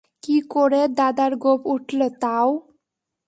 [0.23, 2.49] কী করে দাদার গোঁফ উঠল, তাও?